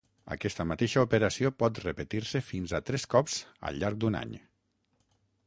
[0.35, 3.37] Aquesta mateixa operació pot repetir-se fins a tres cops
[3.71, 4.35] al llarg d'un any.